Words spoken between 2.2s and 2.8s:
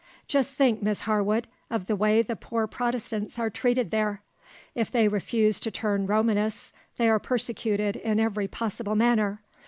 the poor